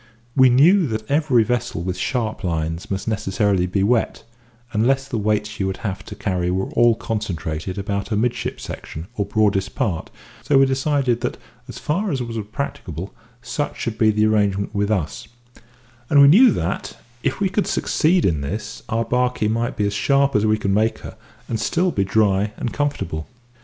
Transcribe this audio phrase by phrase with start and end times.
[0.35, 4.23] We knew that every vessel with sharp lines must necessarily be wet,
[4.73, 9.05] unless the weights she would have to carry were all concentrated about her midship section,
[9.15, 10.09] or broadest part,
[10.41, 11.37] so we decided that
[11.67, 15.27] as far as was practicable such should be the arrangement with us;
[16.09, 19.93] and we knew that, if we could succeed in this, our barkie might be as
[19.93, 21.15] sharp as we could make her,
[21.47, 23.27] and still be dry and comfortable.